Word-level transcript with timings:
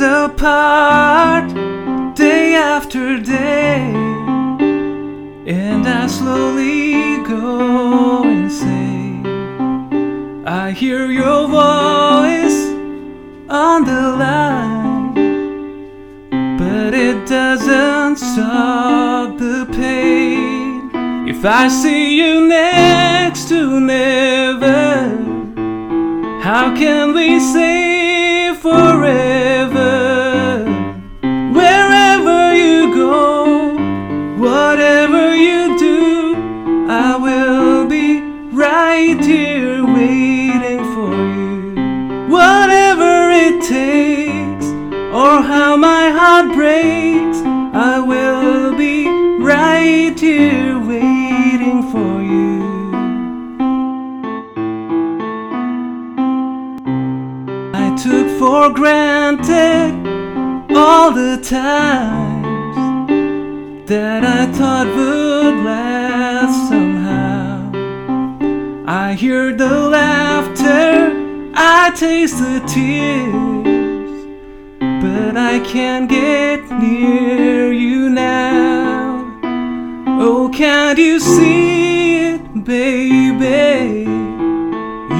apart 0.00 1.52
day 2.14 2.54
after 2.54 3.18
day, 3.20 3.92
and 5.46 5.86
I 5.86 6.06
slowly 6.06 7.22
go 7.24 8.22
insane. 8.24 9.26
I 10.46 10.72
hear 10.72 11.06
your 11.06 11.46
voice 11.48 12.60
on 13.48 13.84
the 13.84 14.16
line, 14.24 15.14
but 16.58 16.94
it 16.94 17.26
doesn't 17.26 18.16
stop 18.16 19.36
the 19.38 19.66
pain. 19.72 20.90
If 21.28 21.44
I 21.44 21.68
see 21.68 22.16
you 22.16 22.46
next 22.48 23.48
to 23.48 23.80
never, 23.80 25.08
how 26.42 26.74
can 26.74 27.14
we 27.14 27.38
say 27.38 27.91
how 45.52 45.76
my 45.76 46.08
heart 46.18 46.48
breaks, 46.54 47.38
I 47.90 47.98
will 48.00 48.74
be 48.74 49.06
right 49.38 50.18
here 50.18 50.78
waiting 50.92 51.82
for 51.92 52.14
you. 52.32 52.62
I 57.84 57.86
took 58.04 58.28
for 58.38 58.72
granted 58.72 59.92
all 60.74 61.12
the 61.12 61.36
times 61.42 62.76
that 63.90 64.24
I 64.24 64.42
thought 64.56 64.86
would 64.96 65.56
last 65.66 66.56
somehow. 66.70 67.70
I 68.86 69.12
hear 69.12 69.52
the 69.54 69.88
laughter, 69.98 71.12
I 71.54 71.92
taste 71.94 72.38
the 72.38 72.60
tears, 72.66 73.61
I 75.54 75.60
can't 75.60 76.08
get 76.08 76.60
near 76.80 77.70
you 77.74 78.08
now. 78.08 79.38
Oh, 80.18 80.50
can't 80.50 80.98
you 80.98 81.20
see 81.20 82.16
it, 82.28 82.64
baby? 82.64 84.08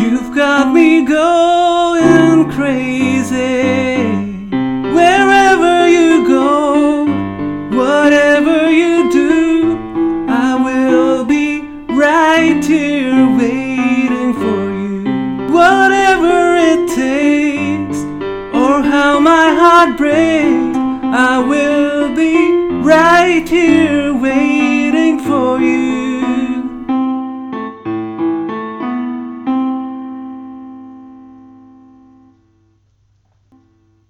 You've 0.00 0.34
got 0.34 0.72
me 0.72 1.04
going 1.04 2.50
crazy. 2.50 4.06
Wherever 4.96 5.86
you 5.90 6.26
go, 6.26 7.04
whatever 7.76 8.70
you 8.70 9.12
do, 9.12 9.76
I 10.30 10.56
will 10.64 11.26
be 11.26 11.60
right 11.90 12.64
here 12.64 13.28
waiting 13.36 14.32
for 14.32 14.62
you. 14.80 15.52
Whatever 15.52 16.56
it 16.56 16.88
takes, 16.88 17.31
how 18.84 19.20
my 19.20 19.54
heart 19.54 19.96
breaks, 19.96 20.76
I 21.14 21.38
will 21.46 22.14
be 22.14 22.52
right 22.82 23.48
here 23.48 24.12
waiting. 24.14 24.51